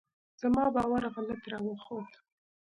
[0.41, 2.11] زما باور غلط راوخوت.